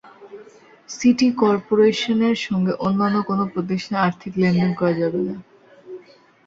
[0.89, 5.35] City করপোরেশনের সঙ্গে অন্যান্য কোনো প্রতিষ্ঠানের আর্থিক লেনদেন করা যাবে না।